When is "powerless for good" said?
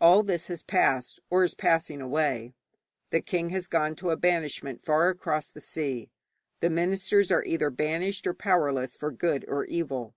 8.34-9.44